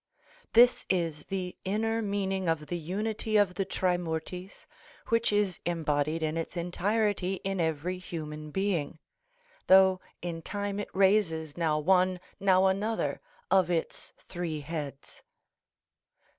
[0.53, 4.65] This is the inner meaning of the unity of the Trimurtis,
[5.09, 8.97] which is embodied in its entirety in every human being,
[9.67, 15.21] though in time it raises now one, now another, of its three heads.